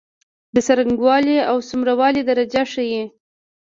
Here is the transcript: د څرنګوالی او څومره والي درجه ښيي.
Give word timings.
د 0.53 0.55
څرنګوالی 0.67 1.35
او 1.49 1.57
څومره 1.69 1.93
والي 1.99 2.21
درجه 2.29 2.63
ښيي. 2.71 3.03